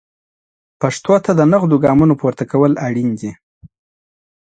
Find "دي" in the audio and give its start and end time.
3.19-3.31